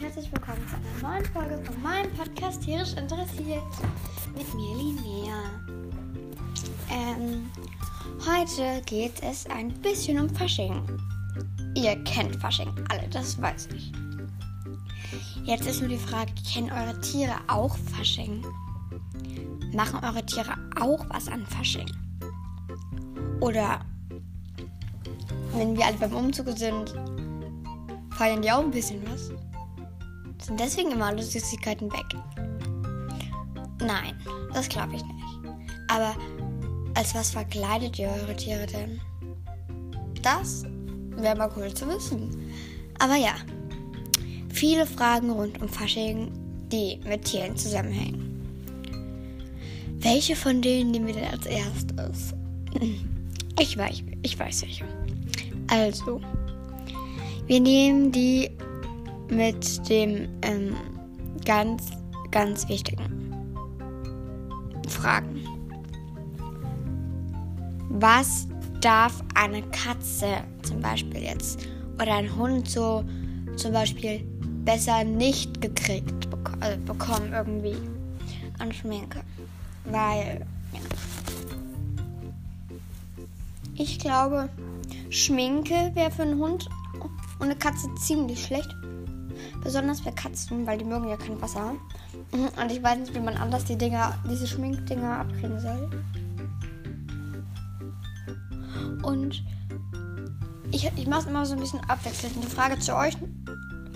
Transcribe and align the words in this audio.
herzlich 0.00 0.30
willkommen 0.30 0.62
zu 0.68 0.76
einer 0.76 1.14
neuen 1.14 1.24
Folge 1.32 1.64
von 1.64 1.82
meinem 1.82 2.12
Podcast 2.12 2.62
Tierisch 2.62 2.92
Interessiert 2.94 3.62
mit 4.36 4.54
mir, 4.54 4.76
Linnea. 4.76 5.42
Ähm, 6.90 7.50
heute 8.26 8.82
geht 8.84 9.22
es 9.22 9.46
ein 9.46 9.72
bisschen 9.80 10.18
um 10.20 10.28
Fasching. 10.28 10.82
Ihr 11.74 11.96
kennt 12.04 12.36
Fasching 12.36 12.70
alle, 12.90 13.08
das 13.08 13.40
weiß 13.40 13.68
ich. 13.74 13.90
Jetzt 15.44 15.66
ist 15.66 15.80
nur 15.80 15.88
die 15.88 15.96
Frage, 15.96 16.32
kennen 16.52 16.70
eure 16.70 17.00
Tiere 17.00 17.36
auch 17.46 17.74
Fasching? 17.96 18.44
Machen 19.72 20.04
eure 20.04 20.24
Tiere 20.26 20.56
auch 20.78 21.06
was 21.08 21.26
an 21.28 21.46
Fasching? 21.46 21.90
Oder 23.40 23.80
wenn 25.54 25.74
wir 25.74 25.86
alle 25.86 25.96
beim 25.96 26.14
Umzug 26.14 26.48
sind, 26.58 26.94
feiern 28.10 28.42
die 28.42 28.52
auch 28.52 28.62
ein 28.62 28.70
bisschen 28.70 29.02
was? 29.10 29.30
Sind 30.46 30.60
deswegen 30.60 30.92
immer 30.92 31.06
alle 31.06 31.24
Süßigkeiten 31.24 31.92
weg? 31.92 32.04
Nein, 33.80 34.14
das 34.54 34.68
glaube 34.68 34.94
ich 34.94 35.02
nicht. 35.02 35.14
Aber 35.88 36.14
als 36.94 37.16
was 37.16 37.30
verkleidet 37.30 37.98
ihr 37.98 38.08
eure 38.08 38.36
Tiere 38.36 38.64
denn? 38.66 39.00
Das 40.22 40.62
wäre 41.16 41.34
mal 41.34 41.50
cool 41.56 41.74
zu 41.74 41.88
wissen. 41.88 42.52
Aber 43.00 43.16
ja, 43.16 43.34
viele 44.52 44.86
Fragen 44.86 45.30
rund 45.30 45.60
um 45.60 45.68
Fasching, 45.68 46.30
die 46.70 47.00
mit 47.04 47.24
Tieren 47.24 47.56
zusammenhängen. 47.56 48.40
Welche 49.98 50.36
von 50.36 50.62
denen 50.62 50.92
nehmen 50.92 51.08
wir 51.08 51.14
denn 51.14 51.32
als 51.32 51.46
erstes? 51.46 52.34
Ich 53.58 53.76
weiß, 53.76 54.02
ich 54.22 54.38
weiß 54.38 54.62
welche. 54.62 54.84
Also, 55.68 56.20
wir 57.46 57.58
nehmen 57.58 58.12
die 58.12 58.50
mit 59.30 59.88
dem 59.88 60.28
ähm, 60.42 60.76
ganz, 61.44 61.90
ganz 62.30 62.68
wichtigen 62.68 63.34
Fragen. 64.88 65.44
Was 67.88 68.46
darf 68.80 69.22
eine 69.34 69.62
Katze 69.62 70.44
zum 70.62 70.80
Beispiel 70.80 71.22
jetzt 71.22 71.66
oder 72.00 72.14
ein 72.14 72.34
Hund 72.36 72.68
so 72.68 73.04
zum 73.56 73.72
Beispiel 73.72 74.20
besser 74.64 75.04
nicht 75.04 75.60
gekriegt 75.60 76.28
bek 76.30 76.50
also 76.60 76.80
bekommen 76.80 77.32
irgendwie 77.32 77.76
an 78.58 78.72
Schminke? 78.72 79.20
Weil 79.84 80.44
ja. 80.72 80.80
ich 83.74 83.98
glaube, 83.98 84.48
Schminke 85.10 85.92
wäre 85.94 86.10
für 86.10 86.22
einen 86.22 86.38
Hund 86.38 86.68
und 87.38 87.46
eine 87.46 87.56
Katze 87.56 87.88
ziemlich 87.94 88.44
schlecht. 88.44 88.74
Besonders 89.66 89.98
für 89.98 90.12
Katzen, 90.12 90.64
weil 90.64 90.78
die 90.78 90.84
mögen 90.84 91.08
ja 91.08 91.16
kein 91.16 91.42
Wasser. 91.42 91.72
Mhm, 92.30 92.50
und 92.62 92.70
ich 92.70 92.80
weiß 92.80 92.98
nicht, 92.98 93.14
wie 93.16 93.18
man 93.18 93.36
anders 93.36 93.64
die 93.64 93.76
Dinger, 93.76 94.16
diese 94.30 94.46
Schminkdinger 94.46 95.18
abkriegen 95.18 95.58
soll. 95.58 95.90
Und 99.02 99.42
ich, 100.70 100.88
ich 100.94 101.08
mache 101.08 101.22
es 101.22 101.26
immer 101.26 101.44
so 101.44 101.54
ein 101.54 101.58
bisschen 101.58 101.80
abwechselnd. 101.80 102.36
Eine 102.36 102.46
Frage 102.46 102.78
zu 102.78 102.94
euch 102.94 103.16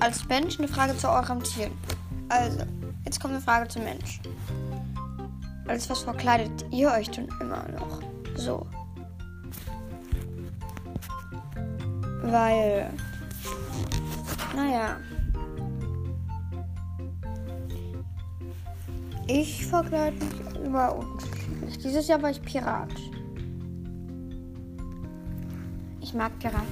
als 0.00 0.26
Mensch, 0.26 0.58
eine 0.58 0.66
Frage 0.66 0.96
zu 0.96 1.08
eurem 1.08 1.41
Tier. 1.41 1.70
Also, 2.30 2.64
jetzt 3.04 3.20
kommt 3.20 3.34
eine 3.34 3.42
Frage 3.42 3.68
zum 3.68 3.84
Mensch. 3.84 4.20
Als 5.68 5.88
was 5.88 6.00
verkleidet 6.00 6.64
ihr 6.72 6.91
euch 6.91 7.08
denn 7.10 7.28
immer 7.41 7.64
noch? 7.68 8.00
So. 8.34 8.66
Weil 12.22 12.91
naja. 14.56 14.96
Ich 19.32 19.64
verkleide 19.66 20.16
mich 20.16 20.64
immer 20.64 20.96
unterschiedlich. 20.96 21.78
Dieses 21.78 22.08
Jahr 22.08 22.20
war 22.20 22.30
ich 22.30 22.42
Pirat. 22.42 22.92
Ich 26.00 26.12
mag 26.14 26.36
Piraten. 26.41 26.66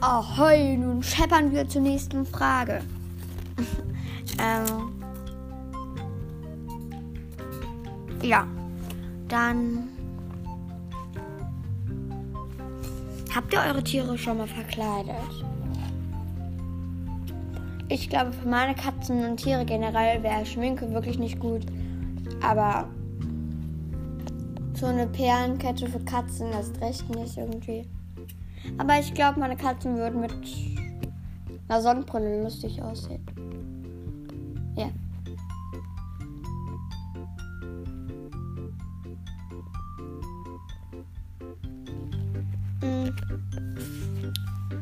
Ahoi, 0.00 0.76
nun 0.76 1.02
scheppern 1.04 1.52
wir 1.52 1.68
zur 1.68 1.82
nächsten 1.82 2.26
Frage. 2.26 2.80
ähm, 4.40 4.92
ja, 8.22 8.44
dann 9.28 9.88
Habt 13.32 13.52
ihr 13.52 13.60
eure 13.60 13.84
Tiere 13.84 14.18
schon 14.18 14.38
mal 14.38 14.48
verkleidet? 14.48 15.14
Ich 17.90 18.08
glaube, 18.08 18.32
für 18.32 18.46
meine 18.46 18.76
Katzen 18.76 19.24
und 19.24 19.38
Tiere 19.38 19.64
generell 19.64 20.22
wäre 20.22 20.46
Schminke 20.46 20.92
wirklich 20.92 21.18
nicht 21.18 21.40
gut. 21.40 21.66
Aber 22.40 22.88
so 24.74 24.86
eine 24.86 25.08
Perlenkette 25.08 25.88
für 25.88 25.98
Katzen 26.04 26.52
ist 26.52 26.80
recht 26.80 27.10
nicht 27.10 27.36
irgendwie. 27.36 27.84
Aber 28.78 29.00
ich 29.00 29.12
glaube, 29.12 29.40
meine 29.40 29.56
Katzen 29.56 29.96
würden 29.96 30.20
mit 30.20 30.32
einer 31.68 31.82
Sonnenbrille 31.82 32.44
lustig 32.44 32.80
aussehen. 32.80 33.26
Ja. 34.76 34.88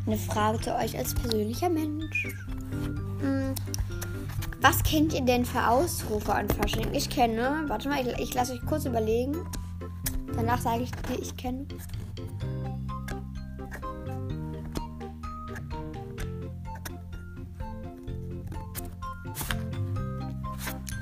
Eine 0.07 0.17
Frage 0.19 0.61
zu 0.61 0.77
euch 0.77 0.97
als 0.97 1.15
persönlicher 1.15 1.71
Mensch. 1.71 2.29
Hm. 3.21 3.55
Was 4.61 4.83
kennt 4.83 5.13
ihr 5.15 5.23
denn 5.23 5.45
für 5.45 5.69
Ausrufe 5.69 6.35
an 6.35 6.49
Fasching? 6.49 6.93
Ich 6.93 7.09
kenne, 7.09 7.65
warte 7.69 7.89
mal, 7.89 8.07
ich, 8.07 8.19
ich 8.19 8.35
lasse 8.35 8.55
euch 8.55 8.67
kurz 8.67 8.85
überlegen. 8.85 9.37
Danach 10.35 10.61
sage 10.61 10.83
ich, 10.83 10.91
die 10.91 11.21
ich 11.21 11.37
kenne. 11.37 11.67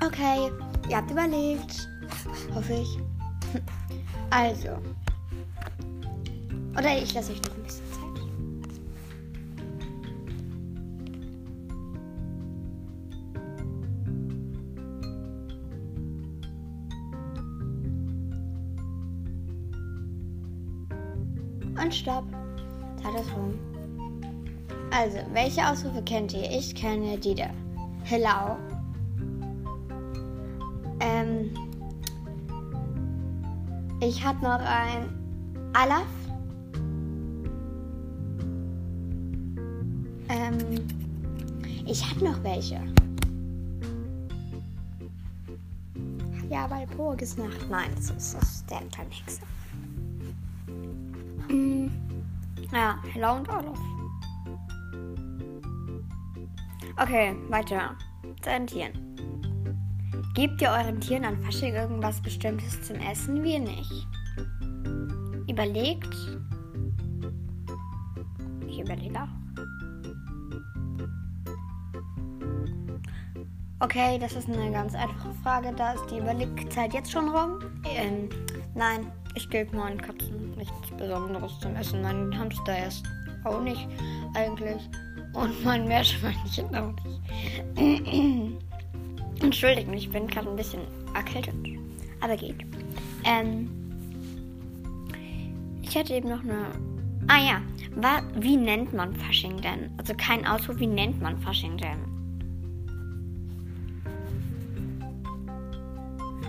Okay, 0.06 0.50
ihr 0.88 0.96
habt 0.96 1.10
überlegt. 1.10 1.88
Hoffe 2.54 2.74
ich. 2.74 2.98
Also. 4.28 4.70
Oder 6.76 6.98
ich 6.98 7.14
lasse 7.14 7.32
euch 7.32 7.42
noch 7.42 7.54
ein 7.54 7.62
bisschen. 7.62 8.05
Und 21.80 21.92
ist 23.14 23.32
rum. 23.36 23.54
Also, 24.90 25.18
welche 25.32 25.66
Ausrufe 25.66 26.02
kennt 26.02 26.32
ihr? 26.32 26.50
Ich 26.50 26.74
kenne 26.74 27.18
die 27.18 27.34
da. 27.34 27.50
Hello. 28.04 28.56
Ähm. 31.00 31.50
Ich 34.00 34.24
hatte 34.24 34.42
noch 34.42 34.60
ein 34.60 35.08
Alaf. 35.74 36.06
Ähm. 40.28 40.86
Ich 41.84 42.08
hatte 42.08 42.24
noch 42.24 42.42
welche. 42.42 42.80
Ja, 46.48 46.70
weil 46.70 46.86
voriges 46.88 47.36
Nacht. 47.36 47.68
Nein, 47.68 47.90
das 47.96 48.10
ist, 48.10 48.34
das 48.34 48.42
ist 48.42 48.70
der 48.70 48.80
kleine 48.92 49.10
ja, 52.76 52.98
Hello 53.12 53.36
und 53.36 53.48
Olaf. 53.48 53.78
Okay, 56.98 57.34
weiter. 57.48 57.96
Zu 58.42 58.50
den 58.50 58.66
Tieren. 58.66 58.92
Gebt 60.34 60.60
ihr 60.60 60.68
euren 60.68 61.00
Tieren 61.00 61.24
an 61.24 61.42
Fasching 61.42 61.74
irgendwas 61.74 62.20
Bestimmtes 62.20 62.82
zum 62.82 62.96
Essen? 62.96 63.42
Wir 63.42 63.60
nicht. 63.60 64.06
Überlegt. 65.48 66.14
Ich 68.68 68.80
überlege 68.80 69.22
auch. 69.22 69.28
Okay, 73.80 74.18
das 74.18 74.34
ist 74.34 74.48
eine 74.48 74.70
ganz 74.70 74.94
einfache 74.94 75.32
Frage. 75.42 75.72
Da 75.74 75.92
ist 75.92 76.06
die 76.10 76.18
Überlegzeit 76.18 76.92
jetzt 76.92 77.10
schon 77.10 77.28
rum. 77.28 77.58
Ähm, 77.84 78.28
nein, 78.74 79.10
ich 79.36 79.48
gebe 79.50 79.76
meinen 79.76 80.00
Katzen 80.00 80.56
nichts 80.56 80.90
Besonderes 80.96 81.60
zum 81.60 81.76
Essen. 81.76 82.02
Mein 82.02 82.36
Hamster 82.36 82.76
erst 82.76 83.04
auch 83.44 83.62
nicht 83.62 83.86
eigentlich. 84.34 84.88
Und 85.34 85.64
mein 85.64 85.86
Meerschweinchen 85.86 86.74
auch 86.74 86.94
nicht. 87.04 87.20
Entschuldigt 89.42 89.88
mich, 89.88 90.06
ich 90.06 90.10
bin 90.10 90.26
gerade 90.26 90.48
ein 90.48 90.56
bisschen 90.56 90.80
erkältet. 91.14 91.54
Aber 92.20 92.36
geht. 92.36 92.56
Ähm, 93.24 93.70
ich 95.82 95.96
hatte 95.96 96.14
eben 96.14 96.30
noch 96.30 96.42
eine 96.42 96.70
Ah 97.28 97.40
ja, 97.40 97.60
wa, 97.96 98.22
wie 98.40 98.56
nennt 98.56 98.94
man 98.94 99.14
Fasching 99.14 99.60
denn? 99.60 99.90
Also 99.98 100.14
kein 100.14 100.46
Ausruf, 100.46 100.78
wie 100.78 100.86
nennt 100.86 101.20
man 101.20 101.38
Fasching 101.38 101.76
denn? 101.76 101.98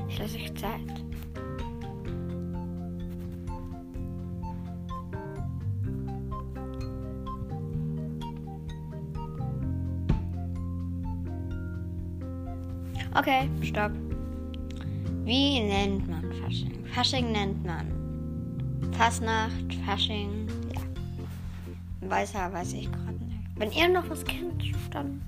Ich 0.07 0.19
Okay, 13.18 13.50
stopp. 13.64 13.92
Wie 15.25 15.60
nennt 15.60 16.08
man 16.08 16.31
Fasching? 16.34 16.86
Fasching 16.94 17.31
nennt 17.31 17.66
man 17.66 17.88
Fasnacht, 18.92 19.74
Fasching, 19.86 20.48
ja. 20.74 20.81
Weißer 22.10 22.54
weiß 22.54 22.74
ich 22.74 22.92
gerade 22.92 23.24
nicht. 23.25 23.40
Wenn 23.56 23.72
ihr 23.72 23.90
noch 23.90 24.08
was 24.10 24.24
kennt, 24.24 24.72
dann 24.92 25.22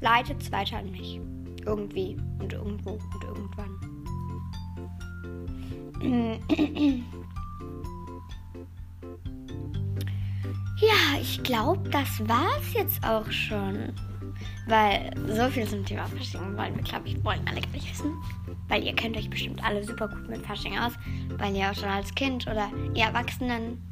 leitet 0.00 0.42
es 0.42 0.50
weiter 0.50 0.78
an 0.78 0.90
mich. 0.90 1.20
Irgendwie 1.64 2.16
und 2.40 2.52
irgendwo 2.52 2.90
und 2.92 3.24
irgendwann. 3.24 3.78
Ja, 10.80 11.20
ich 11.20 11.40
glaube, 11.44 11.88
das 11.90 12.28
war's 12.28 12.74
jetzt 12.74 13.04
auch 13.06 13.30
schon. 13.30 13.92
Weil 14.66 15.10
so 15.26 15.48
viel 15.48 15.66
zum 15.66 15.84
Thema 15.84 16.06
Fasching 16.06 16.56
wollen 16.56 16.76
wir, 16.76 16.82
glaube 16.82 17.08
ich, 17.08 17.24
wollen 17.24 17.40
alle 17.46 17.60
gar 17.60 17.72
nicht 17.72 17.90
wissen. 17.90 18.12
Weil 18.68 18.84
ihr 18.84 18.94
kennt 18.94 19.16
euch 19.16 19.28
bestimmt 19.28 19.62
alle 19.64 19.82
super 19.82 20.08
gut 20.08 20.28
mit 20.28 20.46
Fasching 20.46 20.78
aus, 20.78 20.92
weil 21.38 21.54
ihr 21.56 21.70
auch 21.70 21.74
schon 21.74 21.88
als 21.88 22.14
Kind 22.14 22.46
oder 22.46 22.70
ihr 22.94 23.04
Erwachsenen 23.04 23.82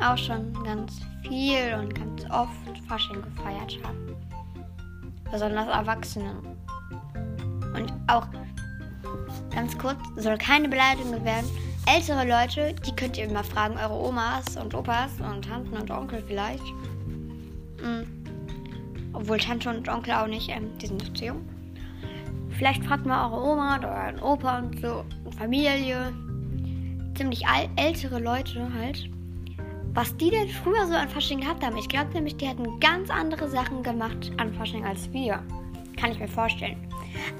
auch 0.00 0.18
schon 0.18 0.52
ganz 0.64 1.00
viel 1.22 1.74
und 1.78 1.94
ganz 1.94 2.24
oft 2.30 2.50
Fasching 2.88 3.22
gefeiert 3.22 3.78
habt. 3.84 5.30
Besonders 5.30 5.68
Erwachsene. 5.68 6.34
Und 7.74 7.92
auch 8.06 8.26
ganz 9.54 9.76
kurz, 9.78 9.98
soll 10.16 10.38
keine 10.38 10.68
Beleidigung 10.68 11.24
werden. 11.24 11.50
Ältere 11.86 12.26
Leute, 12.26 12.74
die 12.86 12.96
könnt 12.96 13.18
ihr 13.18 13.24
immer 13.24 13.44
fragen, 13.44 13.76
eure 13.76 13.94
Omas 13.94 14.56
und 14.56 14.74
Opas 14.74 15.12
und 15.20 15.44
Tanten 15.44 15.76
und 15.76 15.90
Onkel 15.90 16.22
vielleicht. 16.26 16.64
Obwohl 19.24 19.38
Tante 19.38 19.70
und 19.70 19.88
Onkel 19.88 20.12
auch 20.12 20.26
nicht, 20.26 20.50
ähm, 20.50 20.76
die 20.82 20.86
sind 20.86 21.02
noch 21.02 21.14
zu 21.14 21.24
jung. 21.24 21.40
Vielleicht 22.58 22.84
fragt 22.84 23.06
mal 23.06 23.26
eure 23.26 23.42
Oma 23.42 23.78
oder 23.78 23.88
euren 23.88 24.20
Opa 24.20 24.58
und 24.58 24.78
so, 24.82 25.02
Familie, 25.38 26.12
ziemlich 27.16 27.42
ältere 27.76 28.18
Leute 28.20 28.70
halt, 28.74 29.08
was 29.94 30.14
die 30.18 30.28
denn 30.28 30.50
früher 30.50 30.86
so 30.86 30.92
an 30.92 31.08
Fasching 31.08 31.40
gehabt 31.40 31.64
haben. 31.64 31.78
Ich 31.78 31.88
glaube 31.88 32.12
nämlich, 32.12 32.36
die 32.36 32.46
hatten 32.46 32.78
ganz 32.80 33.08
andere 33.08 33.48
Sachen 33.48 33.82
gemacht 33.82 34.30
an 34.36 34.52
Fasching 34.52 34.84
als 34.84 35.10
wir. 35.10 35.42
Kann 35.96 36.12
ich 36.12 36.18
mir 36.18 36.28
vorstellen. 36.28 36.76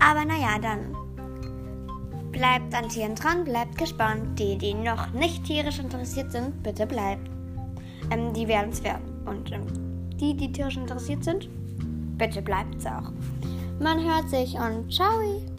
Aber 0.00 0.24
naja, 0.24 0.58
dann 0.62 0.96
bleibt 2.32 2.74
an 2.74 2.88
Tieren 2.88 3.14
dran, 3.14 3.44
bleibt 3.44 3.76
gespannt. 3.76 4.38
Die, 4.38 4.56
die 4.56 4.72
noch 4.72 5.12
nicht 5.12 5.44
tierisch 5.44 5.80
interessiert 5.80 6.32
sind, 6.32 6.62
bitte 6.62 6.86
bleibt. 6.86 7.28
Ähm, 8.10 8.32
die 8.32 8.48
werden 8.48 8.70
es 8.70 8.82
werden. 8.82 9.04
Und 9.26 9.52
ähm, 9.52 9.66
die, 10.18 10.34
die 10.34 10.50
tierisch 10.50 10.78
interessiert 10.78 11.22
sind, 11.22 11.50
bitte 12.16 12.42
bleibt 12.42 12.76
es 12.76 12.86
auch. 12.86 13.12
Man 13.80 14.02
hört 14.04 14.30
sich 14.30 14.54
und 14.54 14.92
ciao! 14.92 15.53